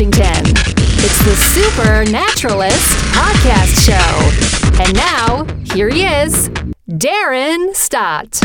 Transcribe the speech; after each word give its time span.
Washington. 0.00 0.54
It's 1.02 1.18
the 1.26 1.36
Supernaturalist 1.36 2.88
Podcast 3.12 3.84
Show. 3.84 4.82
And 4.82 4.94
now, 4.96 5.44
here 5.74 5.90
he 5.90 6.06
is, 6.06 6.48
Darren 6.88 7.74
Stott. 7.76 8.40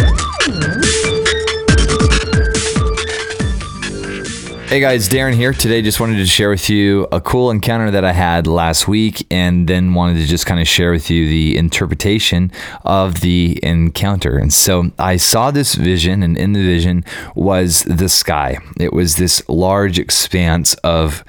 Hey 4.68 4.80
guys, 4.80 5.08
Darren 5.08 5.36
here. 5.36 5.54
Today 5.54 5.84
just 5.84 6.00
wanted 6.00 6.18
to 6.18 6.26
share 6.26 6.50
with 6.50 6.72
you 6.72 7.08
a 7.12 7.22
cool 7.22 7.52
encounter 7.52 7.92
that 7.92 8.04
I 8.04 8.14
had 8.14 8.48
last 8.48 8.88
week 8.88 9.26
and 9.30 9.68
then 9.68 9.94
wanted 9.94 10.18
to 10.18 10.26
just 10.26 10.48
kind 10.48 10.60
of 10.60 10.68
share 10.68 10.90
with 10.91 11.12
you 11.12 11.30
the 11.30 11.55
interpretation 11.55 12.52
of 12.84 13.22
the 13.22 13.60
encounter. 13.62 14.38
And 14.40 14.52
so 14.52 14.91
I 14.98 15.18
saw 15.18 15.52
this 15.52 15.76
vision 15.76 16.24
and 16.24 16.36
in 16.36 16.54
the 16.54 16.64
vision 16.64 17.05
was 17.36 17.84
the 17.84 18.10
sky. 18.10 18.57
It 18.80 18.91
was 18.91 19.18
this 19.18 19.48
large 19.48 19.99
expanse 19.99 20.74
of 20.84 21.24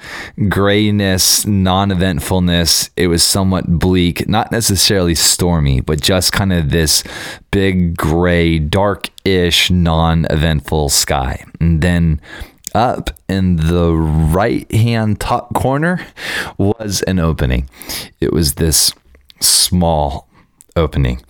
grayness, 0.49 1.45
non-eventfulness. 1.45 2.89
It 2.97 3.07
was 3.07 3.21
somewhat 3.21 3.67
bleak, 3.67 4.27
not 4.27 4.51
necessarily 4.51 5.13
stormy, 5.13 5.79
but 5.79 6.01
just 6.01 6.33
kind 6.33 6.51
of 6.51 6.71
this 6.71 7.03
big 7.51 7.95
gray, 7.95 8.57
dark-ish, 8.57 9.69
non-eventful 9.69 10.89
sky. 10.89 11.45
And 11.59 11.81
then 11.83 12.19
up 12.77 13.09
in 13.27 13.55
the 13.55 13.91
right 13.91 14.71
hand 14.71 15.19
top 15.19 15.53
corner 15.55 16.05
was 16.57 17.01
an 17.01 17.19
opening. 17.19 17.67
It 18.21 18.31
was 18.31 18.55
this 18.55 18.93
small 19.41 20.29
opening. 20.75 21.21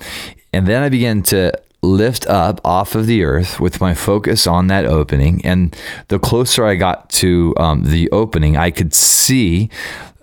And 0.52 0.68
then 0.68 0.84
I 0.84 0.90
began 0.90 1.24
to 1.24 1.54
lift 1.82 2.28
up 2.28 2.60
off 2.66 2.96
of 2.96 3.06
the 3.08 3.24
earth 3.24 3.60
with 3.62 3.80
my 3.80 3.94
focus 3.94 4.46
on 4.46 4.68
that 4.68 4.86
opening. 4.86 5.44
And 5.46 5.76
the 6.10 6.20
closer 6.20 6.66
I 6.66 6.76
got 6.76 7.10
to 7.12 7.54
um, 7.58 7.84
the 7.84 8.12
opening, 8.12 8.58
I 8.58 8.70
could 8.70 8.94
see 8.94 9.70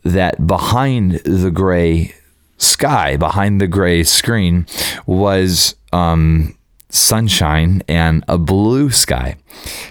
that 0.03 0.47
behind 0.47 1.13
the 1.25 1.51
gray 1.51 2.15
sky, 2.59 3.17
behind 3.17 3.61
the 3.61 3.67
gray 3.67 4.05
screen, 4.05 4.67
was. 5.07 5.75
Um, 5.93 6.57
sunshine 6.95 7.83
and 7.89 8.25
a 8.29 8.39
blue 8.39 8.91
sky. 8.91 9.37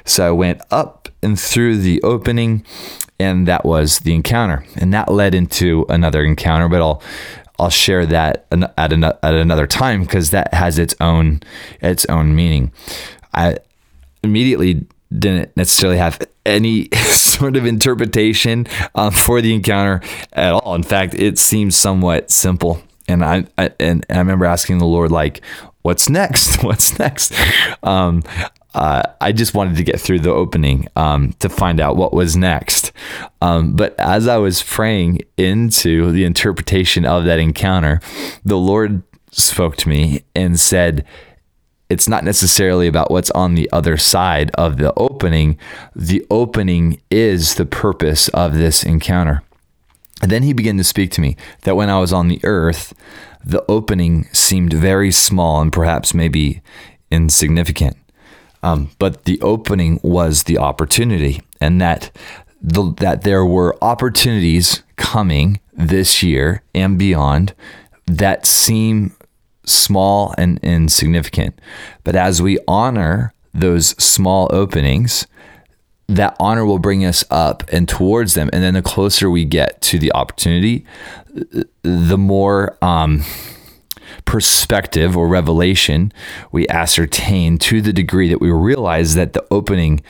So 0.05 0.27
I 0.27 0.31
went 0.31 0.61
up 0.71 1.09
and 1.21 1.39
through 1.39 1.77
the 1.77 2.01
opening, 2.03 2.65
and 3.19 3.47
that 3.47 3.65
was 3.65 3.99
the 3.99 4.13
encounter. 4.13 4.65
And 4.75 4.93
that 4.93 5.11
led 5.11 5.35
into 5.35 5.85
another 5.89 6.23
encounter, 6.23 6.67
but 6.67 6.81
I'll 6.81 7.01
I'll 7.59 7.69
share 7.69 8.05
that 8.07 8.47
at, 8.77 8.91
an, 8.91 9.03
at 9.03 9.33
another 9.33 9.67
time 9.67 10.01
because 10.01 10.31
that 10.31 10.53
has 10.53 10.79
its 10.79 10.95
own 10.99 11.41
its 11.81 12.05
own 12.07 12.35
meaning. 12.35 12.71
I 13.33 13.57
immediately 14.23 14.85
didn't 15.17 15.55
necessarily 15.55 15.97
have 15.97 16.19
any 16.45 16.89
sort 16.95 17.55
of 17.55 17.65
interpretation 17.65 18.67
um, 18.95 19.11
for 19.11 19.41
the 19.41 19.53
encounter 19.53 20.01
at 20.33 20.53
all. 20.53 20.75
In 20.75 20.83
fact, 20.83 21.13
it 21.13 21.38
seems 21.38 21.75
somewhat 21.75 22.31
simple. 22.31 22.81
And 23.07 23.23
I, 23.23 23.45
I 23.57 23.72
and 23.79 24.05
I 24.09 24.17
remember 24.17 24.45
asking 24.45 24.78
the 24.78 24.85
Lord, 24.85 25.11
like, 25.11 25.41
what's 25.83 26.09
next? 26.09 26.63
What's 26.63 26.97
next? 26.97 27.33
Um, 27.83 28.23
uh, 28.73 29.03
I 29.21 29.31
just 29.31 29.53
wanted 29.53 29.77
to 29.77 29.83
get 29.83 29.99
through 29.99 30.21
the 30.21 30.31
opening 30.31 30.88
um, 30.95 31.33
to 31.39 31.49
find 31.49 31.79
out 31.79 31.95
what 31.95 32.13
was 32.13 32.35
next. 32.35 32.91
Um, 33.41 33.75
but 33.75 33.93
as 33.99 34.27
I 34.27 34.38
was 34.38 34.63
praying 34.63 35.19
into 35.38 36.11
the 36.11 36.23
interpretation 36.25 37.05
of 37.05 37.25
that 37.25 37.38
encounter, 37.38 38.01
the 38.43 38.57
Lord 38.57 39.03
spoke 39.31 39.75
to 39.77 39.89
me 39.89 40.23
and 40.35 40.59
said, 40.59 41.05
it's 41.89 42.07
not 42.07 42.23
necessarily 42.23 42.88
about 42.88 43.11
what's 43.11 43.29
on 43.31 43.53
the 43.53 43.69
other 43.72 43.97
side 43.97 44.49
of 44.55 44.77
the 44.77 44.93
opening. 44.95 45.59
The 45.95 46.25
opening 46.31 46.99
is 47.11 47.55
the 47.55 47.66
purpose 47.66 48.29
of 48.29 48.55
this 48.55 48.83
encounter. 48.83 49.43
And 50.22 50.31
then 50.31 50.43
he 50.43 50.53
began 50.53 50.77
to 50.77 50.83
speak 50.83 51.11
to 51.11 51.22
me 51.22 51.35
that 51.61 51.75
when 51.75 51.89
I 51.89 51.99
was 51.99 52.13
on 52.13 52.29
the 52.29 52.39
earth, 52.43 52.93
the 53.43 53.63
opening 53.69 54.25
seemed 54.33 54.73
very 54.73 55.11
small 55.11 55.61
and 55.61 55.71
perhaps 55.71 56.13
maybe 56.13 56.61
insignificant. 57.11 57.97
Um, 58.61 58.91
but 58.97 59.25
the 59.25 59.41
opening 59.41 59.99
was 60.03 60.43
the 60.43 60.57
opportunity, 60.57 61.41
and 61.59 61.81
that 61.81 62.11
the, 62.61 62.93
that 62.97 63.23
there 63.23 63.45
were 63.45 63.77
opportunities 63.81 64.83
coming 64.95 65.59
this 65.73 66.23
year 66.23 66.63
and 66.73 66.97
beyond 66.97 67.53
that 68.05 68.45
seem 68.45 69.13
small 69.65 70.33
and 70.37 70.59
insignificant. 70.63 71.59
But 72.03 72.15
as 72.15 72.41
we 72.41 72.57
honor 72.67 73.33
those 73.53 73.87
small 74.01 74.49
openings, 74.51 75.27
that 76.16 76.35
honor 76.40 76.66
will 76.66 76.79
bring 76.79 77.06
us 77.06 77.24
up 77.29 77.63
and 77.72 77.88
towards 77.88 78.34
them. 78.34 78.50
And 78.53 78.63
then 78.63 78.74
the 78.74 78.81
closer 78.81 79.29
we 79.29 79.46
get 79.46 79.81
to 79.84 80.00
the 80.00 80.12
opportunity, 80.13 80.85
the 81.81 82.18
more 82.18 82.78
um, 82.84 83.24
perspective 84.25 85.18
or 85.18 85.28
revelation 85.28 86.12
we 86.52 86.68
ascertain 86.68 87.57
to 87.59 87.81
the 87.81 87.94
degree 87.94 88.29
that 88.29 88.41
we 88.41 88.52
realize 88.52 89.16
that 89.16 89.34
the 89.34 89.46
opening 89.52 90.02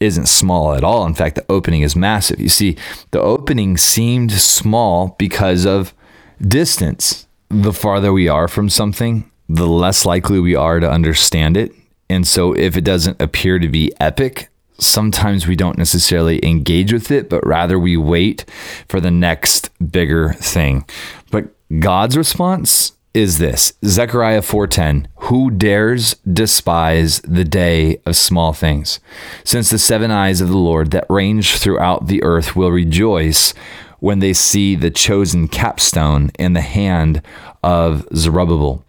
isn't 0.00 0.26
small 0.26 0.74
at 0.74 0.82
all. 0.82 1.06
In 1.06 1.14
fact, 1.14 1.36
the 1.36 1.44
opening 1.48 1.82
is 1.82 1.94
massive. 1.94 2.40
You 2.40 2.48
see, 2.48 2.76
the 3.12 3.20
opening 3.20 3.76
seemed 3.76 4.32
small 4.32 5.14
because 5.18 5.64
of 5.64 5.94
distance. 6.40 7.28
The 7.48 7.72
farther 7.72 8.12
we 8.12 8.28
are 8.28 8.48
from 8.48 8.68
something, 8.68 9.30
the 9.48 9.68
less 9.68 10.04
likely 10.04 10.40
we 10.40 10.56
are 10.56 10.80
to 10.80 10.90
understand 10.90 11.56
it. 11.56 11.72
And 12.10 12.26
so, 12.26 12.52
if 12.52 12.76
it 12.76 12.82
doesn't 12.82 13.22
appear 13.22 13.58
to 13.58 13.68
be 13.68 13.92
epic, 14.00 14.48
sometimes 14.78 15.46
we 15.46 15.56
don't 15.56 15.78
necessarily 15.78 16.44
engage 16.44 16.92
with 16.92 17.10
it, 17.10 17.28
but 17.28 17.46
rather 17.46 17.78
we 17.78 17.96
wait 17.96 18.44
for 18.88 19.00
the 19.00 19.10
next 19.10 19.70
bigger 19.90 20.32
thing. 20.34 20.84
But 21.30 21.46
God's 21.80 22.16
response 22.16 22.92
is 23.14 23.38
this. 23.38 23.74
Zechariah 23.84 24.42
4:10 24.42 25.06
Who 25.28 25.50
dares 25.50 26.16
despise 26.30 27.20
the 27.20 27.44
day 27.44 28.00
of 28.06 28.16
small 28.16 28.52
things? 28.52 29.00
Since 29.44 29.70
the 29.70 29.78
seven 29.78 30.10
eyes 30.10 30.40
of 30.40 30.48
the 30.48 30.56
Lord 30.56 30.90
that 30.92 31.06
range 31.10 31.56
throughout 31.56 32.06
the 32.06 32.22
earth 32.22 32.56
will 32.56 32.70
rejoice 32.70 33.54
when 34.00 34.18
they 34.18 34.32
see 34.32 34.74
the 34.74 34.90
chosen 34.90 35.46
capstone 35.46 36.30
in 36.38 36.54
the 36.54 36.60
hand 36.60 37.22
of 37.62 38.06
Zerubbabel. 38.14 38.84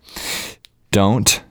Don't 0.92 1.44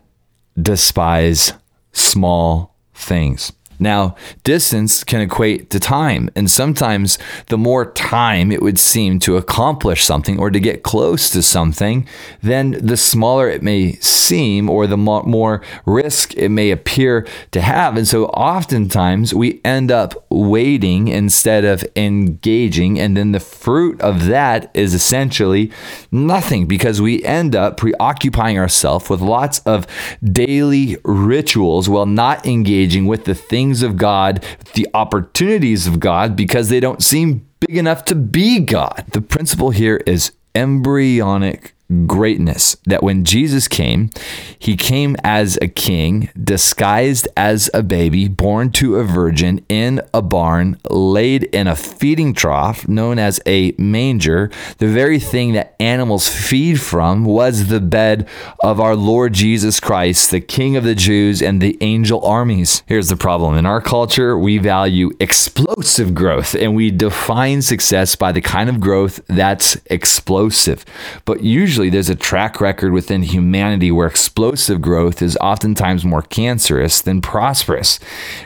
despise 0.60 1.52
small 1.92 2.74
things 2.94 3.52
now, 3.82 4.16
distance 4.44 5.04
can 5.04 5.20
equate 5.20 5.70
to 5.70 5.80
time, 5.80 6.30
and 6.34 6.50
sometimes 6.50 7.18
the 7.48 7.58
more 7.58 7.92
time 7.92 8.50
it 8.52 8.62
would 8.62 8.78
seem 8.78 9.18
to 9.20 9.36
accomplish 9.36 10.04
something 10.04 10.38
or 10.38 10.50
to 10.50 10.60
get 10.60 10.82
close 10.82 11.30
to 11.30 11.42
something, 11.42 12.06
then 12.42 12.72
the 12.80 12.96
smaller 12.96 13.48
it 13.48 13.62
may 13.62 13.92
seem 13.94 14.70
or 14.70 14.86
the 14.86 14.96
more 14.96 15.62
risk 15.84 16.34
it 16.34 16.48
may 16.48 16.70
appear 16.70 17.26
to 17.50 17.60
have. 17.60 17.96
And 17.96 18.06
so 18.06 18.26
oftentimes 18.26 19.34
we 19.34 19.60
end 19.64 19.90
up 19.90 20.24
waiting 20.30 21.08
instead 21.08 21.64
of 21.64 21.84
engaging, 21.96 22.98
and 23.00 23.16
then 23.16 23.32
the 23.32 23.40
fruit 23.40 24.00
of 24.00 24.26
that 24.26 24.70
is 24.74 24.94
essentially 24.94 25.72
nothing 26.10 26.66
because 26.66 27.00
we 27.00 27.22
end 27.24 27.56
up 27.56 27.76
preoccupying 27.76 28.58
ourselves 28.58 29.10
with 29.10 29.20
lots 29.20 29.58
of 29.60 29.86
daily 30.22 30.96
rituals 31.04 31.88
while 31.88 32.06
not 32.06 32.46
engaging 32.46 33.06
with 33.06 33.24
the 33.24 33.34
things 33.34 33.71
things 33.72 33.82
of 33.82 33.96
God, 33.96 34.44
the 34.74 34.86
opportunities 34.92 35.86
of 35.86 35.98
God, 35.98 36.36
because 36.36 36.68
they 36.68 36.78
don't 36.78 37.02
seem 37.02 37.46
big 37.60 37.78
enough 37.78 38.04
to 38.06 38.14
be 38.14 38.60
God. 38.60 39.04
The 39.12 39.22
principle 39.22 39.70
here 39.70 40.02
is 40.06 40.32
embryonic 40.54 41.74
greatness 42.06 42.76
that 42.86 43.02
when 43.02 43.24
Jesus 43.24 43.68
came, 43.68 44.10
he 44.58 44.76
came 44.76 45.16
as 45.24 45.58
a 45.60 45.68
king, 45.68 46.30
disguised 46.42 47.28
as 47.36 47.70
a 47.74 47.82
baby, 47.82 48.28
born 48.28 48.70
to 48.72 48.96
a 48.96 49.04
virgin 49.04 49.64
in 49.68 50.00
a 50.14 50.22
barn, 50.22 50.78
laid 50.90 51.44
in 51.44 51.66
a 51.66 51.76
feeding 51.76 52.34
trough 52.34 52.88
known 52.88 53.18
as 53.18 53.40
a 53.46 53.72
manger. 53.78 54.50
The 54.78 54.88
very 54.88 55.18
thing 55.18 55.52
that 55.52 55.74
animals 55.80 56.28
feed 56.28 56.80
from 56.80 57.24
was 57.24 57.68
the 57.68 57.80
bed 57.80 58.28
of 58.62 58.80
our 58.80 58.96
Lord 58.96 59.32
Jesus 59.32 59.80
Christ, 59.80 60.30
the 60.30 60.40
King 60.40 60.76
of 60.76 60.84
the 60.84 60.94
Jews 60.94 61.42
and 61.42 61.60
the 61.60 61.76
angel 61.80 62.24
armies. 62.24 62.82
Here's 62.86 63.08
the 63.08 63.16
problem 63.16 63.56
in 63.56 63.66
our 63.66 63.80
culture, 63.80 64.38
we 64.38 64.58
value 64.58 65.10
explosive 65.20 66.14
growth 66.14 66.54
and 66.54 66.74
we 66.74 66.90
define 66.90 67.62
success 67.62 68.16
by 68.16 68.32
the 68.32 68.40
kind 68.40 68.68
of 68.68 68.80
growth 68.80 69.20
that's 69.28 69.76
explosive. 69.86 70.84
But 71.24 71.42
usually, 71.42 71.81
there's 71.88 72.10
a 72.10 72.14
track 72.14 72.60
record 72.60 72.92
within 72.92 73.22
humanity 73.22 73.90
where 73.90 74.06
explosive 74.06 74.80
growth 74.80 75.22
is 75.22 75.36
oftentimes 75.38 76.04
more 76.04 76.22
cancerous 76.22 77.00
than 77.00 77.20
prosperous. 77.20 77.98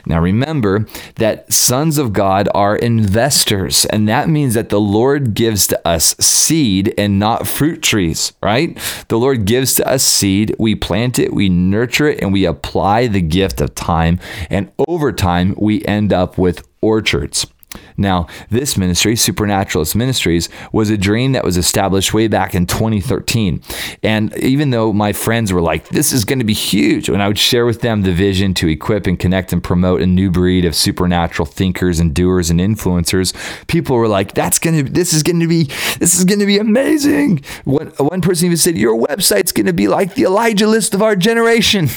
Now 0.04 0.20
remember 0.20 0.86
that 1.16 1.52
sons 1.52 1.98
of 1.98 2.12
God 2.12 2.48
are 2.54 2.76
investors, 2.76 3.84
and 3.86 4.08
that 4.08 4.28
means 4.28 4.54
that 4.54 4.68
the 4.68 4.80
Lord 4.80 5.34
gives 5.34 5.66
to 5.68 5.88
us 5.88 6.14
seed 6.18 6.94
and 6.96 7.18
not 7.18 7.46
fruit 7.46 7.82
trees, 7.82 8.32
right? 8.42 8.78
The 9.08 9.18
Lord 9.18 9.44
gives 9.44 9.74
to 9.74 9.88
us 9.88 10.02
seed, 10.02 10.54
we 10.58 10.74
plant 10.74 11.18
it, 11.18 11.32
we 11.32 11.48
nurture 11.48 12.08
it, 12.08 12.20
and 12.20 12.32
we 12.32 12.44
apply 12.44 13.06
the 13.06 13.20
gift 13.20 13.60
of 13.60 13.74
time, 13.74 14.18
and 14.50 14.70
over 14.88 15.12
time 15.12 15.54
we 15.58 15.84
end 15.84 16.12
up 16.12 16.38
with 16.38 16.66
orchards. 16.80 17.46
Now, 17.96 18.26
this 18.50 18.76
ministry, 18.76 19.16
Supernaturalist 19.16 19.96
Ministries, 19.96 20.48
was 20.72 20.90
a 20.90 20.96
dream 20.96 21.32
that 21.32 21.44
was 21.44 21.56
established 21.56 22.12
way 22.12 22.28
back 22.28 22.54
in 22.54 22.66
2013. 22.66 23.62
And 24.02 24.36
even 24.38 24.70
though 24.70 24.92
my 24.92 25.12
friends 25.12 25.52
were 25.52 25.60
like, 25.60 25.88
this 25.88 26.12
is 26.12 26.24
going 26.24 26.38
to 26.38 26.44
be 26.44 26.52
huge, 26.52 27.08
when 27.08 27.20
I 27.20 27.28
would 27.28 27.38
share 27.38 27.66
with 27.66 27.80
them 27.80 28.02
the 28.02 28.12
vision 28.12 28.54
to 28.54 28.68
equip 28.68 29.06
and 29.06 29.18
connect 29.18 29.52
and 29.52 29.62
promote 29.62 30.02
a 30.02 30.06
new 30.06 30.30
breed 30.30 30.64
of 30.64 30.74
supernatural 30.74 31.46
thinkers 31.46 32.00
and 32.00 32.14
doers 32.14 32.50
and 32.50 32.60
influencers, 32.60 33.34
people 33.66 33.96
were 33.96 34.08
like, 34.08 34.34
that's 34.34 34.58
going 34.58 34.84
to, 34.84 34.92
this 34.92 35.12
is 35.12 35.22
going 35.22 35.40
to 35.40 35.48
be, 35.48 35.64
this 35.98 36.14
is 36.14 36.24
going 36.24 36.40
to 36.40 36.46
be 36.46 36.58
amazing. 36.58 37.42
One, 37.64 37.88
one 37.98 38.20
person 38.20 38.46
even 38.46 38.58
said, 38.58 38.76
your 38.76 38.98
website's 38.98 39.52
going 39.52 39.66
to 39.66 39.72
be 39.72 39.88
like 39.88 40.14
the 40.14 40.24
Elijah 40.24 40.66
list 40.66 40.94
of 40.94 41.02
our 41.02 41.16
generation. 41.16 41.88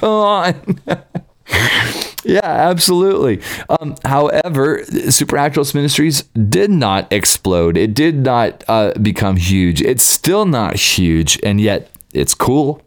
Go 0.00 0.22
on. 0.22 0.80
Yeah, 2.28 2.44
absolutely. 2.44 3.40
Um, 3.70 3.96
however, 4.04 4.84
Supernaturalist 4.84 5.74
Ministries 5.74 6.24
did 6.24 6.70
not 6.70 7.10
explode. 7.10 7.78
It 7.78 7.94
did 7.94 8.16
not 8.16 8.62
uh, 8.68 8.92
become 9.00 9.36
huge. 9.36 9.80
It's 9.80 10.02
still 10.02 10.44
not 10.44 10.76
huge, 10.76 11.40
and 11.42 11.58
yet 11.58 11.90
it's 12.12 12.34
cool 12.34 12.82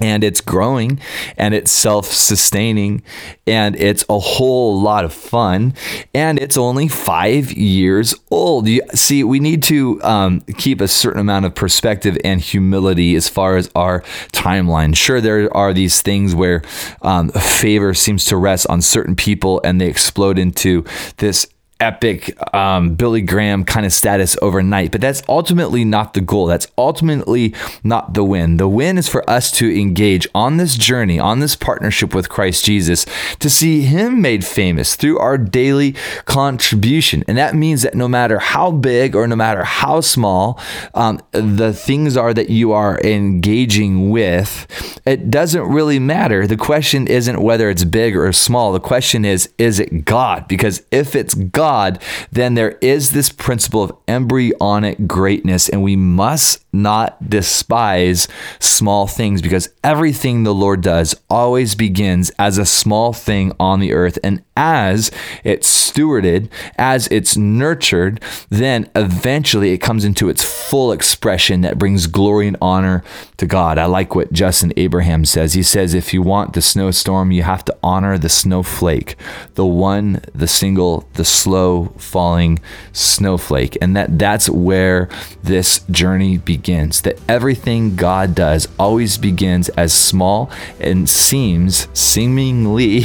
and 0.00 0.24
it's 0.24 0.40
growing 0.40 0.98
and 1.36 1.54
it's 1.54 1.70
self 1.70 2.06
sustaining 2.06 3.02
and 3.46 3.76
it's 3.76 4.04
a 4.08 4.18
whole 4.18 4.80
lot 4.80 5.04
of 5.04 5.12
fun 5.12 5.74
and 6.14 6.38
it's 6.38 6.56
only 6.56 6.88
five 6.88 7.52
years 7.52 8.14
old. 8.30 8.68
You 8.68 8.82
see, 8.94 9.22
we 9.22 9.38
need 9.38 9.62
to 9.64 10.02
um, 10.02 10.40
keep 10.56 10.80
a 10.80 10.88
certain 10.88 11.20
amount 11.20 11.44
of 11.44 11.54
perspective 11.54 12.16
and 12.24 12.40
humility 12.40 13.14
as 13.14 13.28
far 13.28 13.56
as 13.56 13.70
our 13.74 14.00
timeline. 14.32 14.96
Sure, 14.96 15.20
there 15.20 15.54
are 15.54 15.74
these 15.74 16.00
things 16.00 16.34
where 16.34 16.62
um, 17.02 17.28
favor 17.30 17.92
seems 17.92 18.24
to 18.26 18.36
rest 18.36 18.66
on 18.68 18.80
certain 18.80 19.14
people 19.14 19.60
and 19.62 19.80
they 19.80 19.88
explode 19.88 20.38
into 20.38 20.84
this 21.18 21.46
epic 21.82 22.38
um, 22.54 22.94
Billy 22.94 23.20
Graham 23.20 23.64
kind 23.64 23.84
of 23.84 23.92
status 23.92 24.36
overnight, 24.40 24.92
but 24.92 25.00
that's 25.00 25.22
ultimately 25.28 25.84
not 25.84 26.14
the 26.14 26.20
goal. 26.20 26.46
That's 26.46 26.68
ultimately 26.78 27.54
not 27.82 28.14
the 28.14 28.22
win. 28.22 28.56
The 28.56 28.68
win 28.68 28.96
is 28.96 29.08
for 29.08 29.28
us 29.28 29.50
to 29.52 29.68
engage 29.68 30.28
on 30.32 30.58
this 30.58 30.76
journey, 30.76 31.18
on 31.18 31.40
this 31.40 31.56
partnership 31.56 32.14
with 32.14 32.28
Christ 32.28 32.64
Jesus, 32.64 33.04
to 33.40 33.50
see 33.50 33.82
Him 33.82 34.22
made 34.22 34.44
famous 34.44 34.94
through 34.94 35.18
our 35.18 35.36
daily 35.36 35.96
contribution. 36.24 37.24
And 37.26 37.36
that 37.36 37.56
means 37.56 37.82
that 37.82 37.96
no 37.96 38.06
matter 38.06 38.38
how 38.38 38.70
big 38.70 39.16
or 39.16 39.26
no 39.26 39.36
matter 39.36 39.64
how 39.64 40.00
small 40.00 40.60
um, 40.94 41.20
the 41.32 41.72
things 41.72 42.16
are 42.16 42.32
that 42.32 42.48
you 42.48 42.70
are 42.70 43.00
engaging 43.00 44.10
with, 44.10 45.00
it 45.04 45.30
doesn't 45.30 45.64
really 45.64 45.98
matter. 45.98 46.46
The 46.46 46.56
question 46.56 47.08
isn't 47.08 47.42
whether 47.42 47.68
it's 47.68 47.82
big 47.82 48.16
or 48.16 48.32
small. 48.32 48.72
The 48.72 48.78
question 48.78 49.24
is, 49.24 49.52
is 49.58 49.80
it 49.80 50.04
God? 50.04 50.46
Because 50.46 50.82
if 50.92 51.16
it's 51.16 51.34
God, 51.34 51.71
God, 51.72 52.02
then 52.30 52.52
there 52.52 52.76
is 52.82 53.12
this 53.12 53.30
principle 53.30 53.82
of 53.82 53.96
embryonic 54.06 55.06
greatness, 55.06 55.70
and 55.70 55.82
we 55.82 55.96
must 55.96 56.62
not 56.74 57.28
despise 57.28 58.28
small 58.58 59.06
things 59.06 59.40
because 59.40 59.70
everything 59.84 60.42
the 60.42 60.54
Lord 60.54 60.82
does 60.82 61.14
always 61.28 61.74
begins 61.74 62.30
as 62.38 62.58
a 62.58 62.66
small 62.66 63.12
thing 63.12 63.52
on 63.60 63.80
the 63.80 63.92
earth. 63.92 64.18
And 64.24 64.42
as 64.56 65.10
it's 65.44 65.68
stewarded, 65.68 66.50
as 66.76 67.08
it's 67.08 67.36
nurtured, 67.36 68.22
then 68.48 68.90
eventually 68.94 69.72
it 69.72 69.78
comes 69.78 70.04
into 70.04 70.28
its 70.28 70.42
full 70.42 70.92
expression 70.92 71.60
that 71.62 71.78
brings 71.78 72.06
glory 72.06 72.48
and 72.48 72.56
honor 72.60 73.02
to 73.36 73.46
God. 73.46 73.76
I 73.78 73.86
like 73.86 74.14
what 74.14 74.32
Justin 74.32 74.72
Abraham 74.76 75.24
says. 75.24 75.54
He 75.54 75.62
says, 75.62 75.94
if 75.94 76.14
you 76.14 76.22
want 76.22 76.52
the 76.54 76.62
snowstorm, 76.62 77.32
you 77.32 77.42
have 77.42 77.64
to 77.66 77.76
honor 77.82 78.16
the 78.16 78.28
snowflake, 78.28 79.16
the 79.54 79.66
one, 79.66 80.22
the 80.34 80.48
single, 80.48 81.06
the 81.14 81.24
slow 81.24 81.61
falling 81.98 82.60
snowflake. 82.92 83.76
And 83.80 83.96
that 83.96 84.18
that's 84.18 84.48
where 84.48 85.08
this 85.42 85.80
journey 85.90 86.38
begins. 86.38 87.02
That 87.02 87.18
everything 87.28 87.96
God 87.96 88.34
does 88.34 88.68
always 88.78 89.18
begins 89.18 89.68
as 89.70 89.92
small 89.92 90.50
and 90.80 91.08
seems 91.08 91.88
seemingly, 91.92 93.04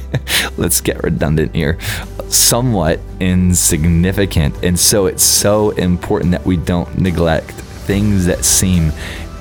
let's 0.56 0.80
get 0.80 1.02
redundant 1.02 1.54
here, 1.54 1.78
somewhat 2.28 3.00
insignificant. 3.20 4.62
And 4.64 4.78
so 4.78 5.06
it's 5.06 5.22
so 5.22 5.70
important 5.70 6.32
that 6.32 6.44
we 6.44 6.56
don't 6.56 6.98
neglect 6.98 7.52
things 7.88 8.26
that 8.26 8.44
seem 8.44 8.92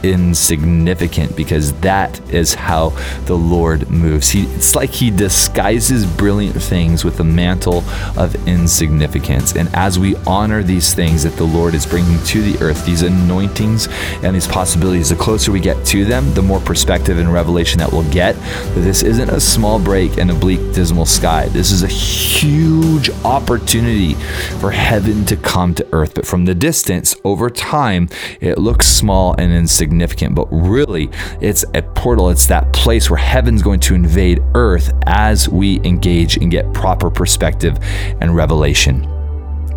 insignificant 0.07 1.35
because 1.35 1.73
that 1.81 2.19
is 2.31 2.53
how 2.53 2.89
the 3.25 3.35
Lord 3.35 3.89
moves. 3.89 4.29
He, 4.29 4.43
it's 4.43 4.75
like 4.75 4.89
He 4.89 5.11
disguises 5.11 6.05
brilliant 6.05 6.61
things 6.61 7.03
with 7.03 7.19
a 7.19 7.23
mantle 7.23 7.83
of 8.17 8.35
insignificance. 8.47 9.55
And 9.55 9.69
as 9.75 9.99
we 9.99 10.15
honor 10.25 10.63
these 10.63 10.93
things 10.93 11.23
that 11.23 11.33
the 11.33 11.43
Lord 11.43 11.73
is 11.73 11.85
bringing 11.85 12.23
to 12.25 12.41
the 12.41 12.63
earth, 12.63 12.85
these 12.85 13.01
anointings 13.01 13.87
and 14.23 14.35
these 14.35 14.47
possibilities, 14.47 15.09
the 15.09 15.15
closer 15.15 15.51
we 15.51 15.59
get 15.59 15.85
to 15.87 16.05
them, 16.05 16.33
the 16.33 16.41
more 16.41 16.59
perspective 16.59 17.19
and 17.19 17.31
revelation 17.31 17.79
that 17.79 17.91
we'll 17.91 18.09
get. 18.11 18.35
That 18.73 18.81
this 18.81 19.03
isn't 19.03 19.29
a 19.29 19.39
small 19.39 19.79
break 19.79 20.17
in 20.17 20.29
a 20.29 20.35
bleak, 20.35 20.59
dismal 20.73 21.05
sky. 21.05 21.47
This 21.47 21.71
is 21.71 21.83
a 21.83 21.87
huge 21.87 23.09
opportunity 23.25 24.13
for 24.59 24.71
heaven 24.71 25.25
to 25.25 25.35
come 25.35 25.73
to 25.75 25.87
earth. 25.91 26.15
But 26.15 26.25
from 26.25 26.45
the 26.45 26.55
distance, 26.55 27.15
over 27.23 27.49
time, 27.49 28.09
it 28.39 28.57
looks 28.57 28.87
small 28.87 29.35
and 29.37 29.51
insignificant 29.51 29.96
significant, 29.97 30.35
but 30.35 30.47
really 30.51 31.09
it's 31.41 31.65
a 31.73 31.81
portal. 31.81 32.29
It's 32.29 32.45
that 32.47 32.71
place 32.71 33.09
where 33.09 33.17
heaven's 33.17 33.63
going 33.63 33.79
to 33.81 33.95
invade 33.95 34.43
earth 34.53 34.93
as 35.07 35.49
we 35.49 35.79
engage 35.83 36.37
and 36.37 36.51
get 36.51 36.71
proper 36.73 37.09
perspective 37.09 37.77
and 38.21 38.35
revelation. 38.35 39.03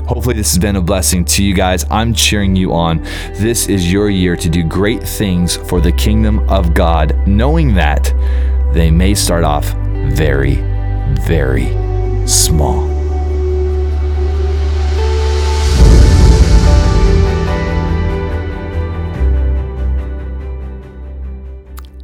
Hopefully, 0.06 0.34
this 0.34 0.50
has 0.50 0.58
been 0.58 0.76
a 0.76 0.80
blessing 0.80 1.24
to 1.24 1.44
you 1.44 1.54
guys. 1.54 1.86
I'm 1.88 2.12
cheering 2.12 2.56
you 2.56 2.72
on. 2.72 3.02
This 3.38 3.68
is 3.68 3.92
your 3.92 4.10
year 4.10 4.34
to 4.36 4.48
do 4.48 4.64
great 4.64 5.02
things 5.04 5.56
for 5.56 5.80
the 5.80 5.92
kingdom 5.92 6.40
of 6.50 6.74
God, 6.74 7.16
knowing 7.28 7.74
that 7.74 8.12
they 8.74 8.90
may 8.90 9.14
start 9.14 9.44
off 9.44 9.72
very, 10.12 10.56
very 11.24 11.68
small. 12.26 12.89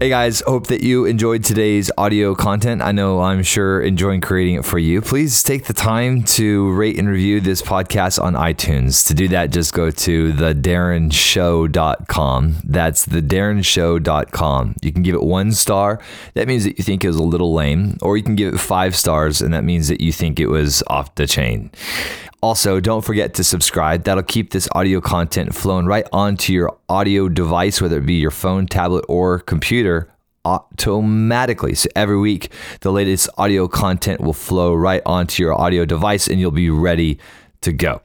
Hey 0.07 0.11
guys, 0.11 0.41
hope 0.47 0.69
that 0.69 0.85
you 0.85 1.05
enjoyed 1.05 1.43
today's 1.43 1.91
audio 1.99 2.37
content. 2.37 2.81
I 2.81 2.93
know 2.93 3.23
I'm 3.23 3.43
sure 3.43 3.81
enjoying 3.81 4.21
creating 4.21 4.55
it 4.55 4.65
for 4.65 4.79
you. 4.79 5.01
Please 5.01 5.43
take 5.43 5.65
the 5.65 5.73
time 5.73 6.23
to 6.23 6.71
rate 6.75 6.97
and 6.97 7.09
review 7.09 7.41
this 7.41 7.61
podcast 7.61 8.23
on 8.23 8.35
iTunes. 8.35 9.05
To 9.09 9.15
do 9.15 9.27
that, 9.27 9.51
just 9.51 9.73
go 9.73 9.91
to 9.91 10.33
thedarrenshow.com. 10.33 12.55
That's 12.63 13.07
thedarrenshow.com. 13.07 14.77
You 14.81 14.93
can 14.93 15.03
give 15.03 15.17
it 15.17 15.25
one 15.25 15.51
star. 15.51 16.01
That 16.35 16.47
means 16.47 16.63
that 16.63 16.79
you 16.79 16.85
think 16.85 17.03
it 17.03 17.09
was 17.09 17.17
a 17.17 17.25
little 17.25 17.53
lame, 17.53 17.99
or 18.01 18.17
you 18.17 18.23
can 18.23 18.37
give 18.37 18.55
it 18.55 18.59
five 18.59 18.95
stars, 18.95 19.43
and 19.43 19.53
that 19.55 19.65
means 19.65 19.89
that 19.89 20.01
you 20.01 20.13
think 20.13 20.39
it 20.39 20.47
was 20.47 20.85
off 20.87 21.17
the 21.17 21.27
chain. 21.27 21.73
Also, 22.47 22.79
don't 22.79 23.05
forget 23.05 23.35
to 23.35 23.43
subscribe. 23.43 24.05
That'll 24.05 24.23
keep 24.23 24.51
this 24.53 24.69
audio 24.71 25.01
content 25.01 25.53
flowing 25.53 25.87
right 25.87 26.07
onto 26.13 26.53
your 26.53 26.79
audio 26.89 27.29
device, 27.29 27.81
whether 27.81 27.99
it 27.99 28.07
be 28.07 28.15
your 28.15 28.31
phone, 28.31 28.69
tablet, 28.69 29.05
or 29.09 29.41
computer 29.41 30.15
automatically. 30.45 31.75
So 31.75 31.89
every 31.97 32.17
week, 32.17 32.53
the 32.83 32.93
latest 32.93 33.29
audio 33.37 33.67
content 33.67 34.21
will 34.21 34.33
flow 34.33 34.75
right 34.75 35.03
onto 35.05 35.43
your 35.43 35.61
audio 35.61 35.85
device 35.85 36.29
and 36.29 36.39
you'll 36.39 36.53
be 36.53 36.71
ready 36.71 37.19
to 37.63 37.73
go. 37.73 38.01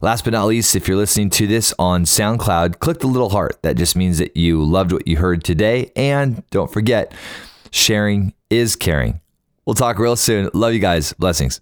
Last 0.00 0.24
but 0.24 0.32
not 0.32 0.46
least, 0.46 0.74
if 0.74 0.88
you're 0.88 0.96
listening 0.96 1.28
to 1.28 1.46
this 1.46 1.74
on 1.78 2.04
SoundCloud, 2.04 2.78
click 2.78 3.00
the 3.00 3.08
little 3.08 3.28
heart. 3.28 3.58
That 3.60 3.76
just 3.76 3.94
means 3.94 4.16
that 4.16 4.38
you 4.38 4.64
loved 4.64 4.90
what 4.90 5.06
you 5.06 5.18
heard 5.18 5.44
today. 5.44 5.92
And 5.94 6.42
don't 6.48 6.72
forget, 6.72 7.12
sharing 7.72 8.32
is 8.48 8.74
caring. 8.74 9.20
We'll 9.66 9.74
talk 9.74 9.98
real 9.98 10.16
soon. 10.16 10.48
Love 10.54 10.72
you 10.72 10.80
guys. 10.80 11.12
Blessings. 11.12 11.60